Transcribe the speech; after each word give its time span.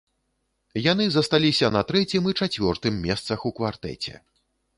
Яны 0.91 1.05
засталіся 1.15 1.67
на 1.75 1.81
трэцім 1.91 2.23
і 2.33 2.33
чацвёртым 2.39 2.93
месцах 3.05 3.39
у 3.53 3.53
квартэце. 3.61 4.13